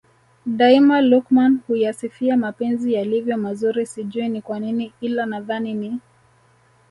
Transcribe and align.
Daima 0.45 1.01
Luqman 1.01 1.59
huyasifia 1.67 2.37
mapenzi 2.37 2.93
yalivyo 2.93 3.37
mazuri 3.37 3.85
sijui 3.85 4.29
ni 4.29 4.41
kwanini 4.41 4.93
ila 5.01 5.25
nadhani 5.25 5.73
ni 5.73 5.99